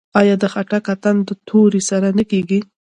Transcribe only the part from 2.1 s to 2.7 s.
نه کیږي؟